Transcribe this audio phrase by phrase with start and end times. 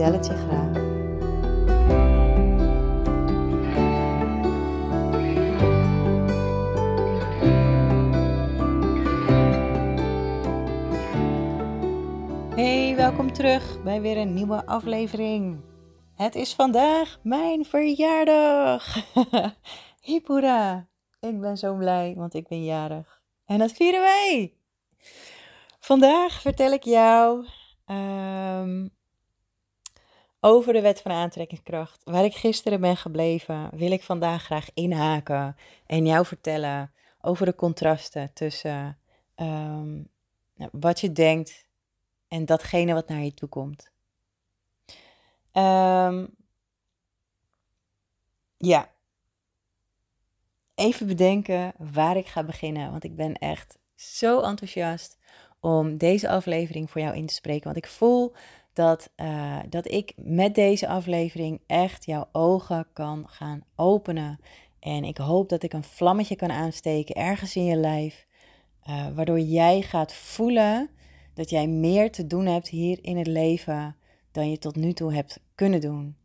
[0.00, 0.72] vertel je graag.
[12.54, 15.60] Hey, welkom terug bij weer een nieuwe aflevering.
[16.14, 18.96] Het is vandaag mijn verjaardag.
[20.00, 20.88] Hippura!
[21.20, 23.22] Ik ben zo blij, want ik ben jarig.
[23.46, 24.54] En dat vieren wij!
[25.78, 27.46] Vandaag vertel ik jou
[27.84, 28.86] ehm,
[30.40, 32.00] over de wet van aantrekkingskracht.
[32.04, 35.56] Waar ik gisteren ben gebleven, wil ik vandaag graag inhaken
[35.86, 38.98] en jou vertellen over de contrasten tussen
[39.34, 39.94] ehm,
[40.54, 41.66] nou, wat je denkt
[42.28, 43.90] en datgene wat naar je toe komt.
[45.52, 46.26] Ehm,
[48.56, 48.90] ja,
[50.74, 55.18] even bedenken waar ik ga beginnen, want ik ben echt zo enthousiast
[55.60, 58.32] om deze aflevering voor jou in te spreken, want ik voel
[58.72, 64.40] dat, uh, dat ik met deze aflevering echt jouw ogen kan gaan openen.
[64.78, 68.26] En ik hoop dat ik een vlammetje kan aansteken ergens in je lijf,
[68.88, 70.90] uh, waardoor jij gaat voelen
[71.34, 73.96] dat jij meer te doen hebt hier in het leven
[74.32, 76.16] dan je tot nu toe hebt kunnen doen.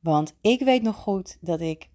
[0.00, 1.88] Want ik weet nog goed dat ik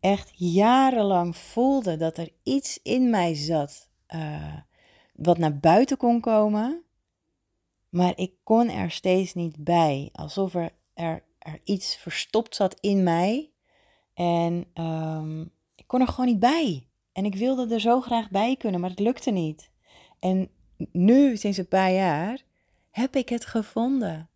[0.00, 4.56] echt jarenlang voelde dat er iets in mij zat uh,
[5.14, 6.82] wat naar buiten kon komen,
[7.92, 10.08] maar ik kon er steeds niet bij.
[10.12, 13.50] Alsof er, er, er iets verstopt zat in mij
[14.14, 16.86] en um, ik kon er gewoon niet bij.
[17.12, 19.70] En ik wilde er zo graag bij kunnen, maar het lukte niet.
[20.18, 20.50] En
[20.92, 22.42] nu, sinds een paar jaar,
[22.90, 24.28] heb ik het gevonden.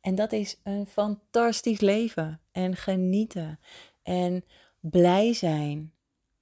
[0.00, 2.40] En dat is een fantastisch leven.
[2.52, 3.58] En genieten.
[4.02, 4.44] En
[4.80, 5.92] blij zijn.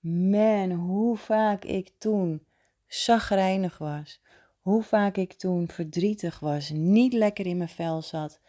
[0.00, 2.47] Man, hoe vaak ik toen
[2.87, 4.21] zagrijnig was.
[4.60, 6.71] Hoe vaak ik toen verdrietig was.
[6.71, 8.41] Niet lekker in mijn vel zat.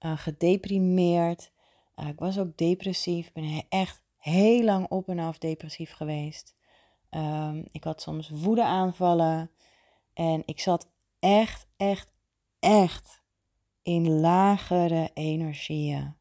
[0.00, 1.52] Uh, gedeprimeerd.
[1.96, 3.32] Uh, ik was ook depressief.
[3.32, 6.54] Ben echt heel lang op en af depressief geweest.
[7.10, 9.50] Um, ik had soms woedeaanvallen.
[10.12, 10.88] En ik zat
[11.18, 12.12] echt, echt,
[12.58, 13.22] echt
[13.82, 16.14] in lagere energieën.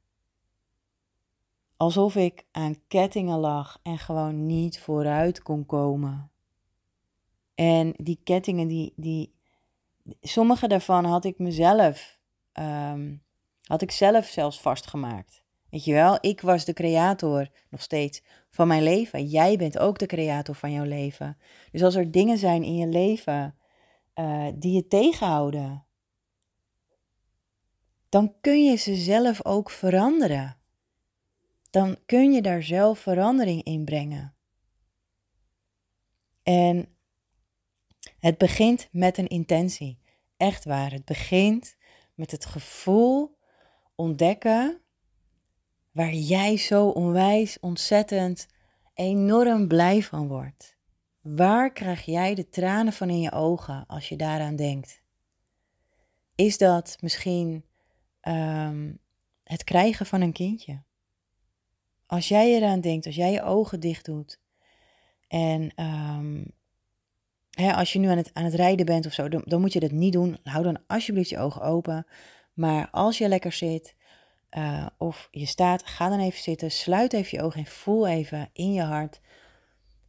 [1.78, 6.32] Alsof ik aan kettingen lag en gewoon niet vooruit kon komen.
[7.56, 9.36] En die kettingen, die, die,
[10.22, 12.20] sommige daarvan had ik mezelf,
[12.54, 13.24] um,
[13.62, 15.44] had ik zelf zelfs vastgemaakt.
[15.70, 19.26] Weet je wel, ik was de creator nog steeds van mijn leven.
[19.26, 21.38] Jij bent ook de creator van jouw leven.
[21.72, 23.56] Dus als er dingen zijn in je leven
[24.16, 25.86] uh, die je tegenhouden,
[28.10, 30.58] dan kun je ze zelf ook veranderen.
[31.70, 34.36] Dan kun je daar zelf verandering in brengen.
[36.44, 36.95] En
[38.26, 40.00] het begint met een intentie.
[40.38, 40.92] Echt waar.
[40.92, 41.76] Het begint
[42.14, 43.38] met het gevoel
[43.96, 44.82] ontdekken
[45.92, 48.48] waar jij zo onwijs, ontzettend,
[48.94, 50.78] enorm blij van wordt.
[51.22, 55.02] Waar krijg jij de tranen van in je ogen als je daaraan denkt?
[56.36, 57.66] Is dat misschien
[58.22, 59.00] um,
[59.44, 60.84] het krijgen van een kindje?
[62.06, 64.40] Als jij eraan denkt, als jij je ogen dicht doet
[65.28, 66.54] en um,
[67.56, 69.74] hè, als je nu aan het, aan het rijden bent of zo, dan, dan, moet
[69.74, 70.38] je dat niet doen.
[70.44, 72.06] Hou dan alsjeblieft je ogen open.
[72.54, 73.96] Maar als je lekker zit
[74.58, 78.50] uh, of je staat, ga dan even zitten, sluit even je ogen en voel even
[78.54, 79.22] in je hart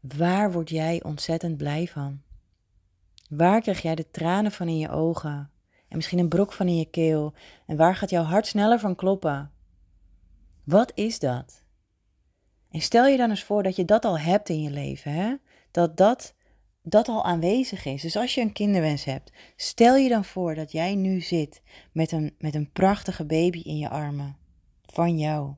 [0.00, 2.22] Waar word jij ontzettend blij van?
[3.28, 5.50] Waar krijg jij de tranen van in je ogen?
[5.88, 7.34] En misschien een brok van in je keel?
[7.66, 9.50] En waar gaat jouw hart sneller van kloppen?
[10.64, 11.62] Wat is dat?
[12.70, 15.34] En stel je dan eens voor dat je dat al hebt in je leven, hè?
[15.70, 16.34] Dat dat,
[16.88, 18.02] dat al aanwezig is.
[18.02, 21.62] Dus als je een kinderwens hebt, stel je dan voor dat jij nu zit
[21.92, 24.36] met een, met een prachtige baby in je armen.
[24.82, 25.54] Van jou.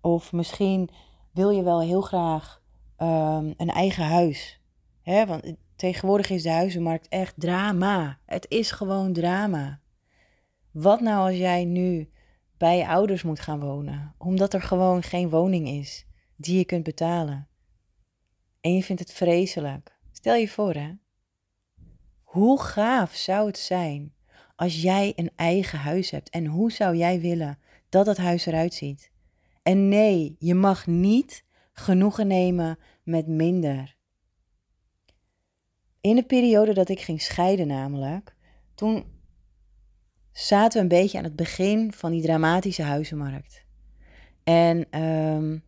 [0.00, 0.90] Of misschien
[1.32, 2.62] wil je wel heel graag
[2.98, 4.60] um, een eigen huis.
[5.02, 5.26] Hè?
[5.26, 8.18] Want tegenwoordig is de huizenmarkt echt drama.
[8.26, 9.80] Het is gewoon drama.
[10.70, 12.10] Wat nou als jij nu
[12.56, 16.82] bij je ouders moet gaan wonen, omdat er gewoon geen woning is die je kunt
[16.82, 17.47] betalen?
[18.60, 19.96] En je vindt het vreselijk.
[20.12, 20.92] Stel je voor, hè?
[22.22, 24.14] Hoe gaaf zou het zijn
[24.56, 26.30] als jij een eigen huis hebt?
[26.30, 27.58] En hoe zou jij willen
[27.88, 29.10] dat het huis eruit ziet?
[29.62, 33.96] En nee, je mag niet genoegen nemen met minder.
[36.00, 38.34] In de periode dat ik ging scheiden, namelijk,
[38.74, 39.04] toen
[40.32, 43.64] zaten we een beetje aan het begin van die dramatische huizenmarkt.
[44.44, 45.62] En um,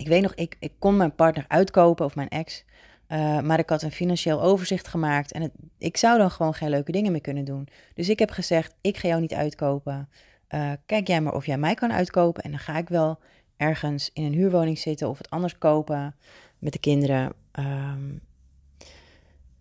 [0.00, 2.64] ik weet nog, ik, ik kon mijn partner uitkopen of mijn ex.
[3.08, 6.70] Uh, maar ik had een financieel overzicht gemaakt en het, ik zou dan gewoon geen
[6.70, 7.68] leuke dingen meer kunnen doen.
[7.94, 10.08] Dus ik heb gezegd, ik ga jou niet uitkopen.
[10.48, 13.18] Uh, kijk jij maar of jij mij kan uitkopen en dan ga ik wel
[13.56, 16.16] ergens in een huurwoning zitten of het anders kopen
[16.58, 17.32] met de kinderen.
[17.58, 18.20] Um,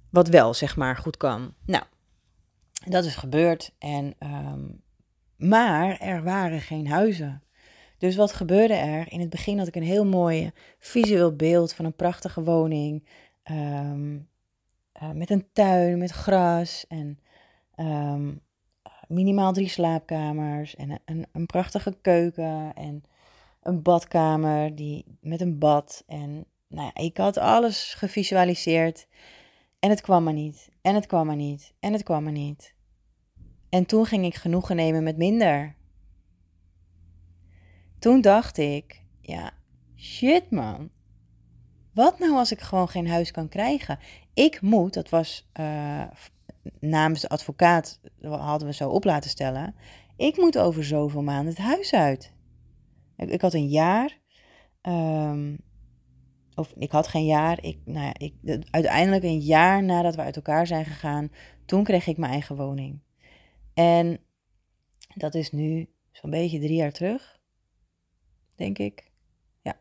[0.09, 1.53] wat wel, zeg maar, goed kan.
[1.65, 1.83] Nou,
[2.85, 3.71] dat is gebeurd.
[3.79, 4.81] En, um,
[5.35, 7.43] maar er waren geen huizen.
[7.99, 9.11] Dus wat gebeurde er?
[9.11, 13.07] In het begin had ik een heel mooi visueel beeld van een prachtige woning.
[13.51, 14.27] Um,
[15.03, 17.19] uh, met een tuin, met gras en
[17.77, 18.41] um,
[19.07, 20.75] minimaal drie slaapkamers.
[20.75, 23.03] En een, een, prachtige keuken en
[23.61, 26.03] een badkamer die, met een bad.
[26.07, 29.07] En nou ja, ik had alles gevisualiseerd.
[29.79, 30.69] En het kwam maar niet.
[30.81, 31.73] En het kwam maar niet.
[31.79, 32.73] En het kwam maar niet.
[33.69, 35.75] En toen ging ik genoegen nemen met minder.
[37.99, 39.51] Toen dacht ik, ja,
[39.95, 40.89] shit man.
[41.93, 43.99] Wat nou als ik gewoon geen huis kan krijgen?
[44.33, 46.03] Ik moet, dat was uh,
[46.79, 49.75] namens de advocaat, hadden we zo op laten stellen.
[50.17, 52.33] Ik moet over zoveel maanden het huis uit.
[53.17, 54.17] Ik, ik had een jaar.
[54.81, 55.57] Um,
[56.55, 57.63] of ik had geen jaar.
[57.63, 61.31] Ik, nou ja, ik, uiteindelijk een jaar nadat we uit elkaar zijn gegaan,
[61.65, 62.99] toen kreeg ik mijn eigen woning.
[63.73, 64.19] En
[65.15, 67.38] dat is nu zo'n beetje drie jaar terug,
[68.59, 69.11] denk ik.
[69.61, 69.79] Ja.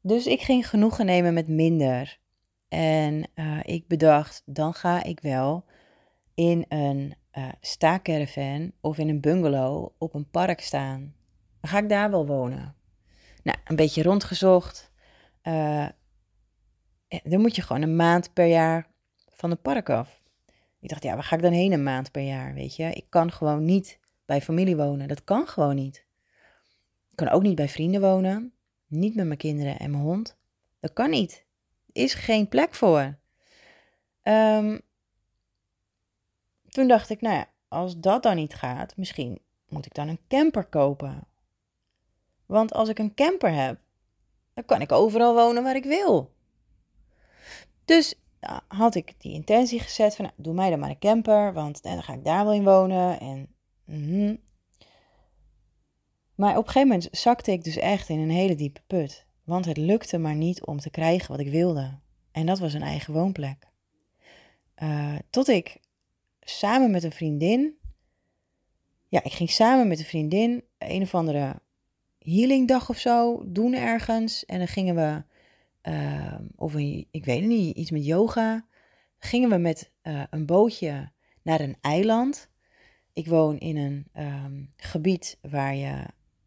[0.00, 2.18] Dus ik ging genoegen nemen met minder.
[2.68, 5.64] En uh, ik bedacht, dan ga ik wel
[6.34, 11.14] in een uh, staakerven of in een bungalow op een park staan.
[11.60, 12.74] Ga ik daar wel wonen.
[13.42, 14.92] Nou, een beetje rondgezocht.
[15.42, 15.88] Uh,
[17.22, 18.86] dan moet je gewoon een maand per jaar
[19.30, 20.22] van het park af.
[20.80, 22.92] Ik dacht, ja, waar ga ik dan heen een maand per jaar, weet je?
[22.92, 25.08] Ik kan gewoon niet bij familie wonen.
[25.08, 26.03] Dat kan gewoon niet.
[27.14, 28.52] Ik kan ook niet bij vrienden wonen.
[28.86, 30.36] Niet met mijn kinderen en mijn hond.
[30.80, 31.44] Dat kan niet.
[31.92, 33.18] Er is geen plek voor.
[34.22, 34.80] Um,
[36.68, 39.38] toen dacht ik, nou ja, als dat dan niet gaat, misschien
[39.68, 41.26] moet ik dan een camper kopen.
[42.46, 43.78] Want als ik een camper heb,
[44.54, 46.34] dan kan ik overal wonen waar ik wil.
[47.84, 48.14] Dus
[48.68, 52.02] had ik die intentie gezet van, nou, doe mij dan maar een camper, want dan
[52.02, 53.20] ga ik daar wel in wonen.
[53.20, 54.38] En, mm
[56.34, 59.26] Maar op een gegeven moment zakte ik dus echt in een hele diepe put.
[59.44, 61.98] Want het lukte maar niet om te krijgen wat ik wilde.
[62.32, 63.66] En dat was een eigen woonplek.
[64.82, 65.80] Uh, tot ik
[66.40, 67.74] samen met een vriendin.
[69.08, 71.60] Ja, ik ging samen met een vriendin een of andere
[72.18, 74.44] healingdag of zo doen ergens.
[74.44, 75.22] En dan gingen we,
[75.90, 78.66] uh, of een, ik weet het niet, iets met yoga.
[79.18, 81.10] Gingen we met uh, een bootje
[81.42, 82.48] naar een eiland.
[83.12, 86.04] Ik woon in een um, gebied waar je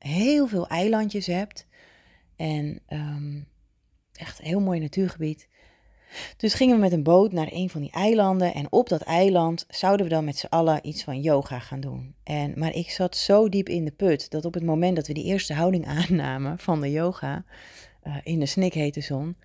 [0.07, 1.67] heel veel eilandjes hebt.
[2.35, 3.47] En um,
[4.13, 5.47] echt een heel mooi natuurgebied.
[6.37, 8.53] Dus gingen we met een boot naar een van die eilanden.
[8.53, 12.15] En op dat eiland zouden we dan met z'n allen iets van yoga gaan doen.
[12.23, 15.13] En, maar ik zat zo diep in de put dat op het moment dat we
[15.13, 17.45] die eerste houding aannamen van de yoga.
[18.03, 19.35] Uh, in de snikhete zon.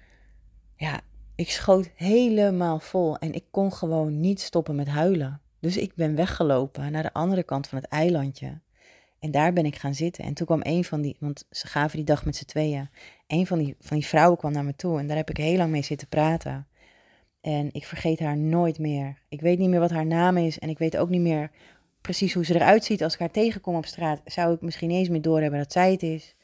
[0.76, 1.00] Ja,
[1.34, 3.18] ik schoot helemaal vol.
[3.18, 5.40] En ik kon gewoon niet stoppen met huilen.
[5.60, 8.60] Dus ik ben weggelopen naar de andere kant van het eilandje.
[9.22, 10.24] En daar ben ik gaan zitten.
[10.24, 12.90] En toen kwam een van die, want ze gaven die dag met z'n tweeën.
[13.26, 15.56] Een van die, van die vrouwen kwam naar me toe en daar heb ik heel
[15.56, 16.66] lang mee zitten praten.
[17.40, 19.18] En ik vergeet haar nooit meer.
[19.28, 21.50] Ik weet niet meer wat haar naam is en ik weet ook niet meer
[22.00, 23.02] precies hoe ze eruit ziet.
[23.02, 26.02] Als ik haar tegenkom op straat, zou ik misschien eens meer doorhebben dat zij het
[26.02, 26.34] is.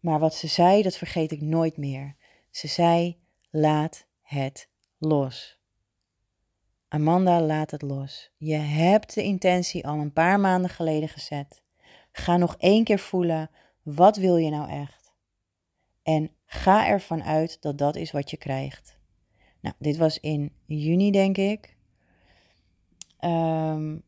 [0.00, 2.14] Maar wat ze zei, dat vergeet ik nooit meer.
[2.50, 3.16] Ze zei:
[3.50, 5.58] laat het los.
[6.88, 8.30] Amanda, laat het los.
[8.36, 11.62] Je hebt de intentie al een paar maanden geleden gezet.
[12.12, 13.50] Ga nog één keer voelen,
[13.82, 15.12] wat wil je nou echt?
[16.02, 18.98] En ga ervan uit dat dat is wat je krijgt.
[19.60, 21.76] Nou, dit was in juni, denk ik.
[23.20, 24.02] Um,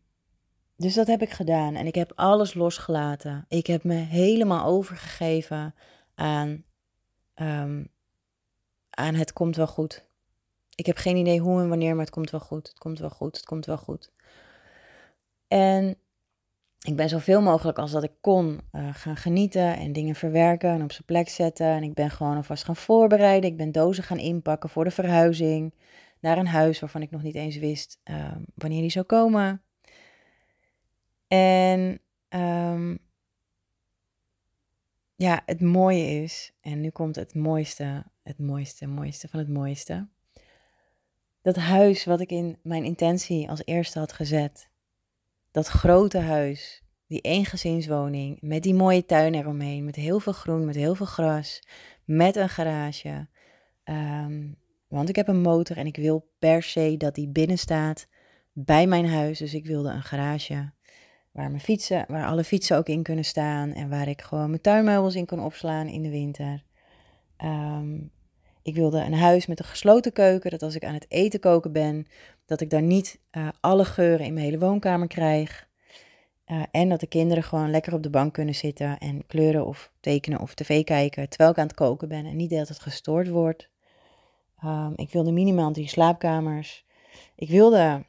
[0.77, 3.45] dus dat heb ik gedaan en ik heb alles losgelaten.
[3.49, 5.75] Ik heb me helemaal overgegeven
[6.15, 6.65] aan,
[7.35, 7.89] um,
[8.91, 10.09] aan het komt wel goed.
[10.75, 12.69] Ik heb geen idee hoe en wanneer, maar het komt wel goed.
[12.69, 14.13] Het komt wel goed, het komt wel goed.
[15.49, 15.97] En
[16.81, 20.83] ik ben zoveel mogelijk als dat ik kon uh, gaan genieten en dingen verwerken en
[20.83, 21.67] op zijn plek zetten.
[21.67, 23.51] En ik ben gewoon alvast gaan voorbereiden.
[23.51, 25.75] Ik ben dozen gaan inpakken voor de verhuizing.
[26.21, 29.63] naar een huis waarvan ik nog niet eens wist ehm, wanneer die zou komen.
[31.29, 32.99] En um,
[35.15, 40.09] ja, het mooie is, en nu komt het mooiste, het mooiste, mooiste van het mooiste.
[41.43, 44.70] Dat huis wat ik in mijn intentie als eerste had gezet.
[45.51, 50.75] Dat grote huis, die eengezinswoning, met die mooie tuin eromheen, met heel veel groen, met
[50.75, 51.63] heel veel gras,
[52.05, 53.29] met een garage.
[53.85, 54.57] Um,
[54.89, 58.07] want ik heb een motor en ik wil per se dat die binnen staat
[58.53, 59.39] bij mijn huis.
[59.39, 60.73] Dus ik wilde een garage
[61.33, 64.63] waar mijn fietsen, waar alle fietsen ook in kunnen staan en waar ik gewoon mijn
[64.63, 66.65] tuinmeubels in kan opslaan in de winter.
[67.37, 67.99] Ehm,
[68.71, 71.73] ik wilde een huis met een gesloten keuken, dat als ik aan het eten koken
[71.73, 72.07] ben,
[72.47, 75.69] dat ik daar niet uh, alle geuren in mijn hele woonkamer krijg.
[76.47, 79.93] Uh, en dat de kinderen gewoon lekker op de bank kunnen zitten en kleuren of
[80.01, 83.29] tekenen of tv kijken terwijl ik aan het koken ben en niet dat het gestoord
[83.29, 83.69] wordt.
[84.65, 86.85] Um, ik wilde minimaal drie slaapkamers.
[87.35, 88.05] Ik wilde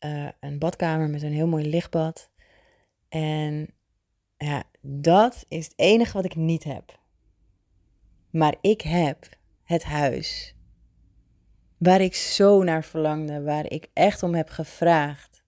[0.00, 2.30] uh, een badkamer met een heel mooi lichtbad.
[3.08, 3.70] En
[4.36, 6.98] ja, dat is het enige wat ik niet heb.
[8.30, 9.28] Maar ik heb
[9.66, 10.54] het huis
[11.78, 15.42] waar ik zo naar verlangde, waar ik echt om heb gevraagd.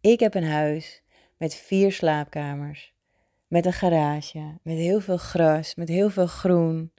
[0.00, 1.02] Ik heb een huis
[1.36, 2.94] met vier slaapkamers,
[3.48, 6.92] met een garage, met heel veel gras, met heel veel groen.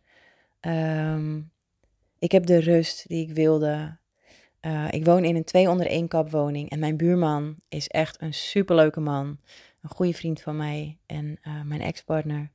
[0.62, 1.52] Um,
[2.20, 3.98] ik heb de rust die ik wilde.
[4.62, 8.22] Uh, ik woon in een twee onder één kap woning en mijn buurman is echt
[8.22, 9.40] een superleuke man.
[9.82, 12.52] Een goede vriend van mij en uh, mijn ex-partner.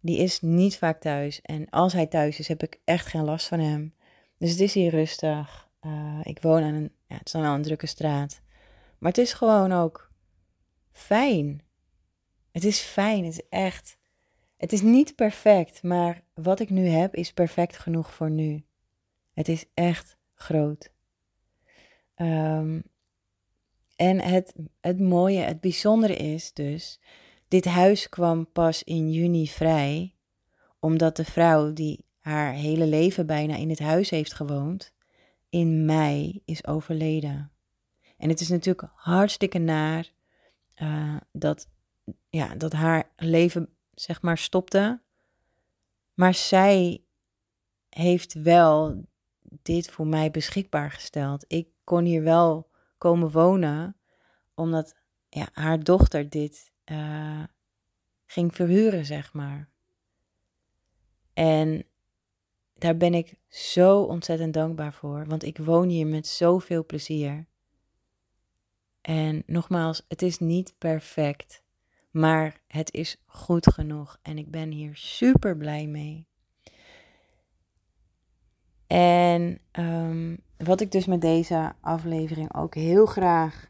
[0.00, 3.48] Die is niet vaak thuis en als hij thuis is heb ik echt geen last
[3.48, 3.94] van hem.
[4.38, 5.68] Dus het is hier rustig.
[5.82, 8.40] Uh, ik woon aan een, ja, het is dan wel een drukke straat.
[8.98, 10.10] Maar het is gewoon ook
[10.92, 11.62] fijn.
[12.50, 13.96] Het is fijn, het is echt.
[14.56, 18.64] Het is niet perfect, maar wat ik nu heb is perfect genoeg voor nu.
[19.32, 20.92] Het is echt groot.
[22.16, 22.82] Um,
[23.96, 27.00] en het, het mooie, het bijzondere is dus,
[27.48, 30.14] dit huis kwam pas in juni vrij,
[30.78, 34.92] omdat de vrouw die haar hele leven bijna in het huis heeft gewoond,
[35.48, 37.52] in mei is overleden.
[38.16, 40.12] En het is natuurlijk hartstikke naar
[40.82, 41.68] uh, dat,
[42.28, 45.00] ja, dat haar leven, zeg maar, stopte.
[46.14, 47.02] Maar zij
[47.88, 49.04] heeft wel
[49.62, 51.44] dit voor mij beschikbaar gesteld.
[51.48, 53.96] Ik kon hier wel komen wonen,
[54.54, 54.96] omdat
[55.28, 57.44] ja, haar dochter dit uh,
[58.26, 59.68] ging verhuren, zeg maar.
[61.32, 61.84] En
[62.74, 67.46] daar ben ik zo ontzettend dankbaar voor, want ik woon hier met zoveel plezier.
[69.00, 71.62] En nogmaals, het is niet perfect,
[72.10, 76.26] maar het is goed genoeg en ik ben hier super blij mee.
[78.86, 83.68] En um, wat ik dus met deze aflevering ook heel graag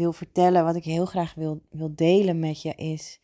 [0.00, 3.20] wil vertellen, wat ik heel graag wil, wil delen met je, is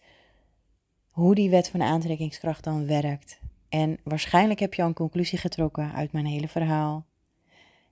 [1.08, 3.40] hoe die wet van aantrekkingskracht dan werkt.
[3.68, 7.06] En waarschijnlijk heb je al een conclusie getrokken uit mijn hele verhaal.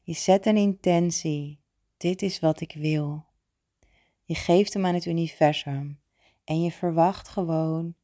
[0.03, 1.61] Je zet een intentie.
[1.97, 3.25] Dit is wat ik wil.
[4.25, 6.01] Je geeft hem aan het universum.
[6.45, 7.95] En je verwacht gewoon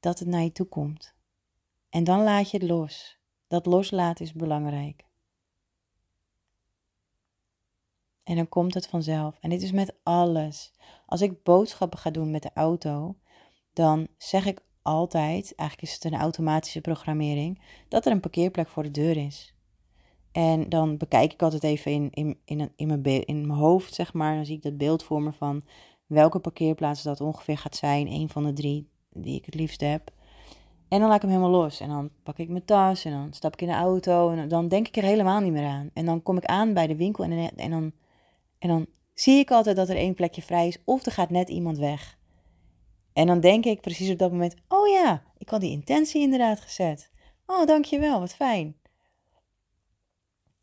[0.00, 1.14] dat het naar je toe komt.
[1.90, 3.18] En dan laat je het los.
[3.46, 5.07] Dat loslaten is belangrijk.
[8.28, 9.38] En dan komt het vanzelf.
[9.40, 10.72] En dit is met alles.
[11.06, 13.16] Als ik boodschappen ga doen met de auto,
[13.72, 18.82] dan zeg ik altijd, eigenlijk is het een automatische programmering, dat er een parkeerplek voor
[18.82, 19.54] de deur is.
[20.32, 24.12] En dan bekijk ik altijd even in, in, in, in, mijn, in mijn hoofd, zeg
[24.12, 24.34] maar.
[24.34, 25.62] Dan zie ik dat beeld voor me van
[26.06, 28.06] welke parkeerplaats dat ongeveer gaat zijn.
[28.06, 30.12] Een van de drie die ik het liefst heb.
[30.88, 31.80] En dan laat ik hem helemaal los.
[31.80, 34.30] En dan pak ik mijn tas en dan stap ik in de auto.
[34.30, 35.90] En dan denk ik er helemaal niet meer aan.
[35.94, 37.92] En dan kom ik aan bij de winkel en, en, dan,
[38.58, 40.78] en dan zie ik altijd dat er één plekje vrij is.
[40.84, 42.18] Of er gaat net iemand weg.
[43.12, 46.60] En dan denk ik precies op dat moment: oh ja, ik had die intentie inderdaad
[46.60, 47.10] gezet.
[47.46, 48.76] Oh, dankjewel, wat fijn.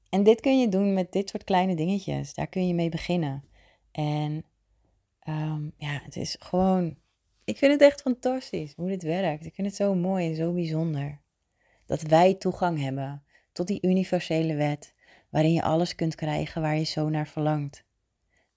[0.10, 2.34] En dit kun je doen met dit soort kleine dingetjes.
[2.34, 3.44] Daar kun je mee beginnen.
[3.92, 4.46] En
[5.28, 6.98] um, ja, het is gewoon
[7.46, 9.46] ik vind het echt fantastisch hoe dit werkt.
[9.46, 11.22] Ik vind het zo mooi en zo bijzonder.
[11.86, 14.94] Dat wij toegang hebben tot die universele wet,
[15.36, 17.86] waarin je alles kunt krijgen waar je zo naar verlangt.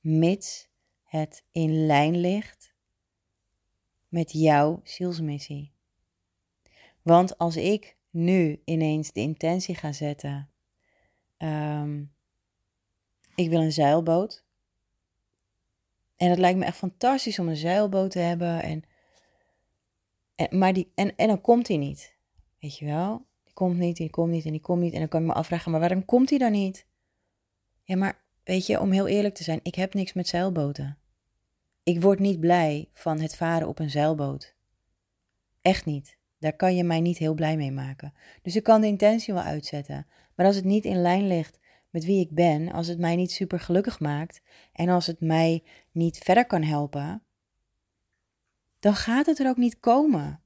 [0.01, 0.69] Mits
[1.03, 2.75] het in lijn ligt
[4.09, 5.73] met jouw zielsmissie.
[7.03, 10.51] Want als ik nu ineens de intentie ga zetten,
[11.39, 12.13] um,
[13.35, 14.45] ik wil een zeilboot,
[16.17, 18.63] en het lijkt me echt fantastisch om een zeilboot te hebben.
[18.63, 18.83] En,
[20.35, 22.17] en, maar die, en, en dan komt hij niet.
[22.59, 23.27] Weet je wel?
[23.59, 24.93] Die komt niet, die komt niet en die komt niet.
[24.93, 26.87] En dan kan ik me afvragen, maar waarom komt hij dan niet?
[27.83, 30.99] Ja, maar weet je, om heel eerlijk te zijn, ik heb niks met zeilboten.
[31.83, 34.55] Ik word niet blij van het varen op een zeilboot.
[35.63, 36.19] Echt niet.
[36.39, 38.15] Daar kan je mij niet heel blij mee maken.
[38.43, 40.07] Dus ik kan de intentie wel uitzetten.
[40.35, 41.59] Maar als het niet in lijn ligt
[41.91, 45.63] met wie ik ben, als het mij niet super gelukkig maakt en als het mij
[45.91, 47.23] niet verder kan helpen,
[48.79, 50.41] dan gaat het er ook niet komen.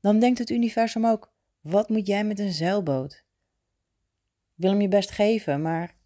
[0.00, 3.12] Dan denkt het universum ook: wat moet jij met een zeilboot?
[3.12, 5.96] Ik wil hem je best geven, maar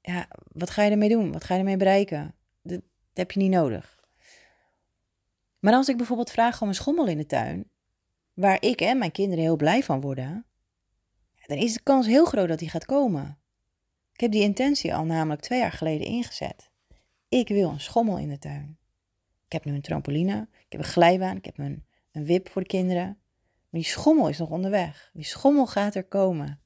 [0.00, 1.32] ja, wat ga je ermee doen?
[1.32, 2.34] Wat ga je ermee bereiken?
[2.62, 2.80] Dat,
[3.14, 4.00] heb je niet nodig.
[5.58, 7.70] Maar als ik bijvoorbeeld vraag om een schommel in de tuin,
[8.34, 10.46] waar ik en mijn kinderen heel blij van worden,
[11.46, 13.38] dan is de kans heel groot dat die gaat komen.
[14.12, 16.70] Ik heb die intentie al namelijk twee jaar geleden ingezet.
[17.28, 18.78] Ik wil een schommel in de tuin.
[19.44, 22.62] Ik heb nu een trampoline, ik heb een glijbaan, ik heb een, een wip voor
[22.62, 23.18] de kinderen.
[23.70, 25.10] Maar die schommel is nog onderweg.
[25.12, 26.60] Die schommel gaat er komen.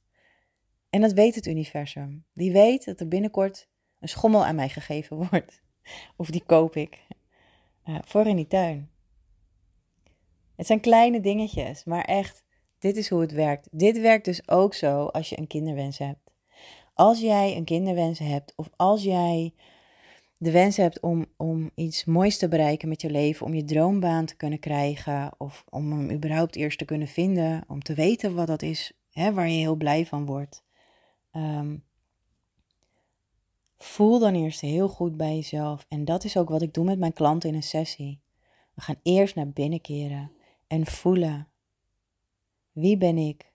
[0.91, 2.25] En dat weet het universum.
[2.33, 3.69] Die weet dat er binnenkort
[4.01, 5.63] een schommel aan mij gegeven wordt.
[6.17, 7.07] Of die koop ik
[7.85, 8.91] uh, voor in die tuin.
[10.57, 12.45] Het zijn kleine dingetjes, maar echt,
[12.79, 13.69] dit is hoe het werkt.
[13.71, 16.33] Dit werkt dus ook zo als je een kinderwens hebt.
[16.95, 19.55] Als jij een kinderwens hebt of als jij
[20.39, 24.27] de wens hebt om, om iets moois te bereiken met je leven, om je droombaan
[24.27, 28.47] te kunnen krijgen of om hem überhaupt eerst te kunnen vinden, om te weten wat
[28.47, 30.65] dat is hè, waar je heel blij van wordt.
[31.33, 31.85] Um,
[33.77, 35.87] voel dan eerst heel goed bij jezelf.
[35.89, 38.21] En dat is ook wat ik doe met mijn klanten in een sessie.
[38.75, 40.33] We gaan eerst naar binnen keren
[40.67, 41.49] en voelen.
[42.73, 43.53] Wie ben ik?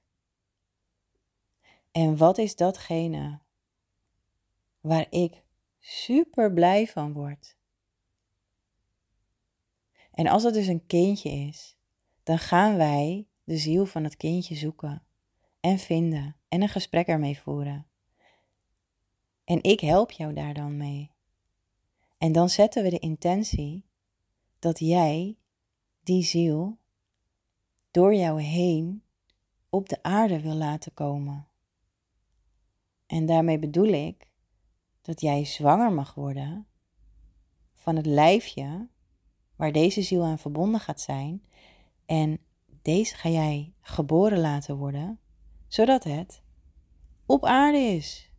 [1.92, 3.40] En wat is datgene
[4.82, 5.44] waar ik
[5.80, 7.58] super blij van word?
[10.12, 11.78] En als het dus een kindje is,
[12.24, 15.04] dan gaan wij de ziel van het kindje zoeken
[15.60, 17.88] en vinden en een gesprek ermee voeren.
[19.44, 21.12] En ik help jou daar dan mee.
[22.18, 23.86] En dan zetten we de intentie
[24.60, 25.38] dat jij
[26.04, 26.78] die ziel
[27.92, 29.04] door jou heen
[29.70, 31.48] op de aarde wil laten komen.
[33.06, 34.29] En daarmee bedoel ik
[35.02, 36.68] dat jij zwanger mag worden
[37.74, 38.90] van het lijfje
[39.56, 41.44] waar deze ziel aan verbonden gaat zijn.
[42.06, 42.40] En
[42.82, 45.20] deze ga jij geboren laten worden,
[45.68, 46.42] zodat het
[47.26, 48.32] op aarde is.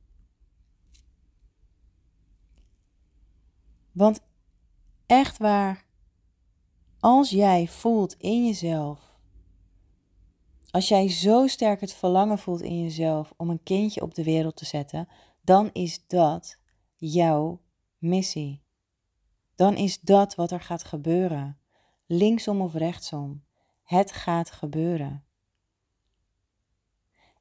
[3.93, 4.21] Want
[5.07, 5.85] echt waar,
[7.01, 9.11] als jij voelt in jezelf,
[10.71, 14.57] als jij zo sterk het verlangen voelt in jezelf om een kindje op de wereld
[14.57, 15.09] te zetten,
[15.43, 16.59] dan is dat
[16.97, 17.61] jouw
[17.99, 18.63] missie.
[19.55, 21.59] Dan is dat wat er gaat gebeuren.
[22.07, 23.45] Linksom of rechtsom.
[23.83, 25.25] Het gaat gebeuren.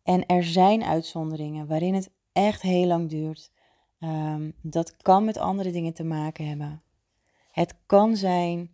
[0.04, 3.52] En er zijn uitzonderingen waarin het echt heel lang duurt
[4.00, 6.82] Um, dat kan met andere dingen te maken hebben.
[7.52, 8.72] Het kan zijn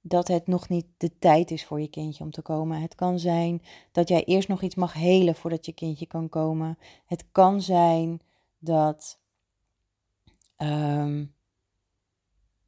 [0.00, 2.80] dat het nog niet de tijd is voor je kindje om te komen.
[2.80, 3.62] Het kan zijn
[3.92, 6.78] dat jij eerst nog iets mag helen voordat je kindje kan komen.
[7.06, 8.20] Het kan zijn
[8.58, 9.20] dat,
[10.56, 11.34] um,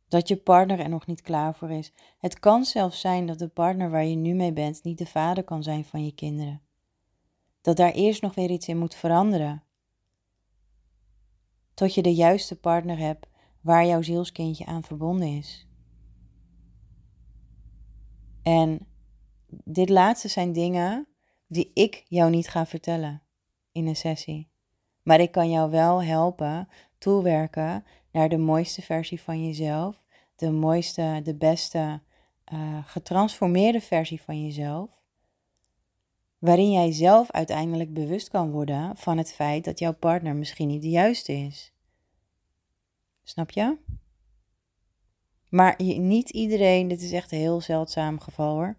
[0.09, 1.92] dat je partner er nog niet klaar voor is.
[2.18, 5.44] Het kan zelfs zijn dat de partner waar je nu mee bent niet de vader
[5.44, 6.62] kan zijn van je kinderen.
[7.61, 9.62] Dat daar eerst nog weer iets in moet veranderen
[11.79, 13.27] tot je de juiste partner hebt
[13.61, 15.66] waar jouw zielskindje aan verbonden is.
[18.42, 18.87] En
[19.48, 21.09] dit laatste zijn dingen
[21.46, 23.22] die ik jou niet ga vertellen
[23.72, 24.48] in een sessie.
[25.09, 26.68] Maar ik kan jou wel helpen
[26.99, 30.03] toewerken naar de mooiste versie van jezelf,
[30.37, 32.01] de mooiste, de beste,
[32.53, 34.90] uh, getransformeerde versie van jezelf.
[36.38, 40.83] Waarin jij zelf uiteindelijk bewust kan worden van het feit dat jouw partner misschien niet
[40.83, 41.73] de juiste is.
[43.23, 43.77] Snap je?
[45.49, 48.77] Maar niet iedereen, dit is echt een heel zeldzaam geval hoor.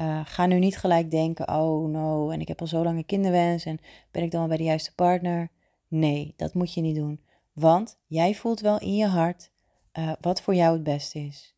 [0.00, 3.06] Uh, ga nu niet gelijk denken, oh no, en ik heb al zo lang een
[3.06, 3.78] kinderwens en
[4.10, 5.50] ben ik dan wel bij de juiste partner?
[5.92, 7.24] Nee, dat moet je niet doen.
[7.52, 9.52] Want jij voelt wel in je hart
[9.92, 11.56] uh, wat voor jou het beste is.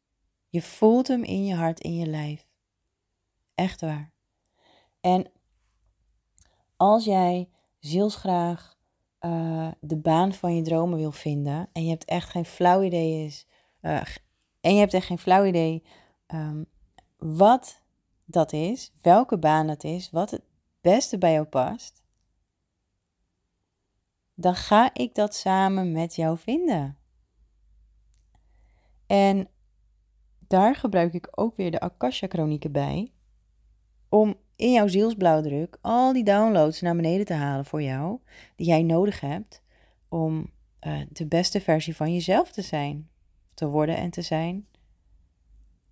[0.49, 2.47] Je voelt hem in je hart, in je lijf.
[3.55, 4.12] Echt waar.
[5.01, 5.31] En
[6.77, 8.79] als jij zielsgraag
[9.20, 13.25] uh, de baan van je dromen wil vinden en je hebt echt geen flauw idee
[13.25, 13.47] is,
[13.81, 14.01] uh,
[14.61, 15.83] en je hebt echt geen flauw idee
[16.27, 16.66] um,
[17.16, 17.83] wat
[18.25, 20.42] dat is, welke baan dat is, wat het
[20.81, 22.03] beste bij jou past,
[24.35, 26.99] dan ga ik dat samen met jou vinden.
[29.07, 29.49] En
[30.47, 33.12] daar gebruik ik ook weer de Akasha-chronieken bij,
[34.09, 38.18] om in jouw zielsblauwdruk al die downloads naar beneden te halen voor jou,
[38.57, 39.62] die jij nodig hebt
[40.09, 43.09] om eh, de beste versie van jezelf te zijn,
[43.55, 44.66] te worden en te zijn.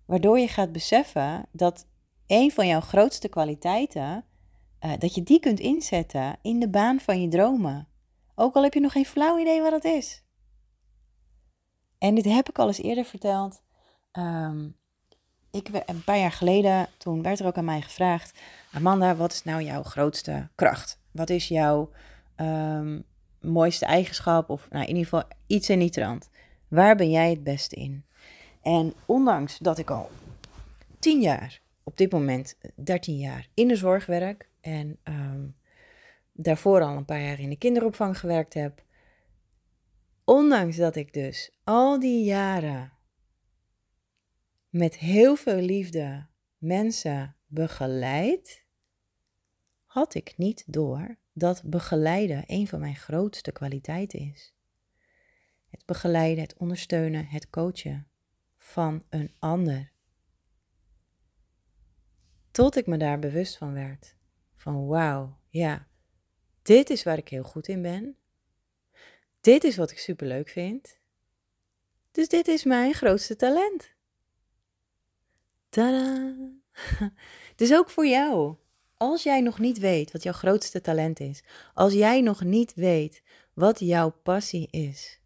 [0.05, 1.87] Waardoor je gaat beseffen dat
[2.27, 4.25] een van jouw grootste kwaliteiten,
[4.85, 7.87] uh, dat je die kunt inzetten in de baan van je dromen.
[8.35, 10.23] Ook al heb je nog geen flauw idee wat het is.
[11.97, 13.61] En dit heb ik al eens eerder verteld.
[14.13, 14.75] Um,
[15.51, 18.39] ik, een paar jaar geleden, toen werd er ook aan mij gevraagd:
[18.73, 20.99] Amanda, wat is nou jouw grootste kracht?
[21.11, 21.89] Wat is jouw
[22.37, 23.03] um,
[23.41, 24.49] mooiste eigenschap?
[24.49, 26.29] Of nou, in ieder geval iets in die trant.
[26.67, 28.05] Waar ben jij het beste in?
[28.61, 30.09] En ondanks dat ik al
[30.99, 35.55] tien jaar, op dit moment 13 jaar, in de zorg werk en um,
[36.33, 38.83] daarvoor al een paar jaar in de kinderopvang gewerkt heb,
[40.23, 42.93] ondanks dat ik dus al die jaren
[44.69, 48.65] met heel veel liefde mensen begeleid,
[49.85, 54.53] had ik niet door dat begeleiden een van mijn grootste kwaliteiten is.
[55.69, 58.07] Het begeleiden, het ondersteunen, het coachen
[58.57, 59.91] van een ander.
[62.51, 64.15] Tot ik me daar bewust van werd.
[64.55, 65.87] Van wauw, ja,
[66.63, 68.17] dit is waar ik heel goed in ben.
[69.41, 70.97] Dit is wat ik superleuk vind.
[72.11, 73.91] Dus dit is mijn grootste talent.
[75.69, 76.35] Tada!
[77.55, 78.55] Dus ook voor jou.
[78.97, 83.21] Als jij nog niet weet wat jouw grootste talent is, als jij nog niet weet
[83.53, 85.19] wat jouw passie is,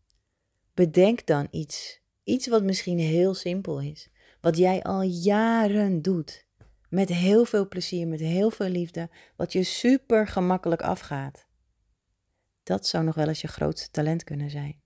[0.74, 2.00] bedenk dan iets.
[2.24, 4.10] Iets wat misschien heel simpel is,
[4.42, 6.47] wat jij al jaren doet.
[6.90, 11.46] Met heel veel plezier, met heel veel liefde, wat je super gemakkelijk afgaat.
[12.64, 14.82] Dat zou nog wel eens je grootste talent kunnen zijn.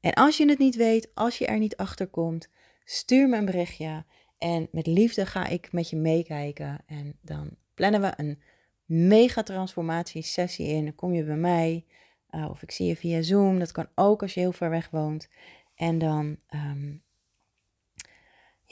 [0.00, 2.48] En als je het niet weet, als je er niet achter komt,
[2.84, 4.04] stuur me een berichtje.
[4.38, 6.78] En met liefde ga ik met je meekijken.
[6.86, 8.42] En dan plannen we een
[8.84, 10.84] mega transformatie sessie in.
[10.84, 11.84] Dan kom je bij mij.
[12.30, 13.58] Uh, of ik zie je via Zoom.
[13.58, 15.28] Dat kan ook als je heel ver weg woont.
[15.74, 17.02] En dan um,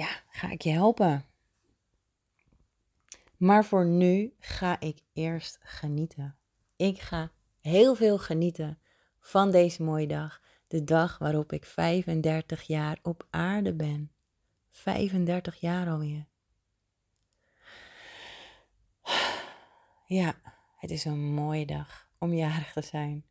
[0.03, 1.25] ja, ga ik je helpen.
[3.37, 6.37] Maar voor nu ga ik eerst genieten.
[6.77, 8.79] Ik ga heel veel genieten
[9.21, 10.41] van deze mooie dag.
[10.67, 14.13] De dag waarop ik 35 jaar op aarde ben.
[14.71, 16.27] 35 jaar alweer.
[20.07, 20.35] Ja,
[20.77, 23.25] het is een mooie dag om jarig te zijn.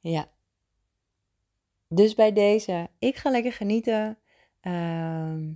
[0.00, 0.30] Ja.
[1.88, 4.18] Dus bij deze, ik ga lekker genieten.
[4.66, 5.54] Uh,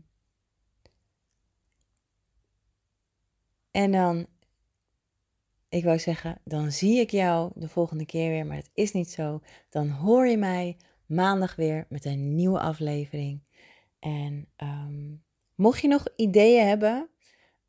[3.71, 4.27] en dan
[5.71, 9.11] ik wou zeggen, dan zie ik jou de volgende keer weer, maar het is niet
[9.11, 9.41] zo.
[9.69, 13.43] Dan hoor je mij maandag weer met een nieuwe aflevering.
[13.99, 15.15] En ehm,
[15.55, 17.09] mocht je nog ideeën hebben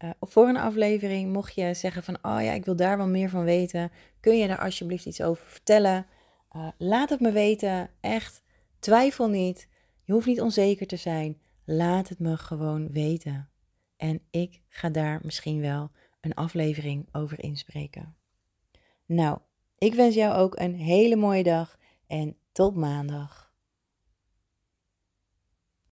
[0.04, 3.30] uh, voor een aflevering, mocht je zeggen van, oh ja, ik wil daar wel meer
[3.30, 6.06] van weten, kun je daar alsjeblieft iets over vertellen?
[6.56, 8.44] Uh, laat het me weten, echt.
[8.80, 9.68] Twijfel niet.
[10.04, 11.42] Je hoeft niet onzeker te zijn.
[11.66, 13.50] Laat het me gewoon weten.
[13.98, 18.16] En ik ga daar misschien wel een aflevering over inspreken.
[19.06, 19.40] Nou,
[19.78, 23.51] ik wens jou ook een hele mooie dag en tot maandag.